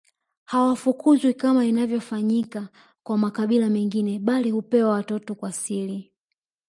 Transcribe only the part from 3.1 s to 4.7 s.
makabila mengine bali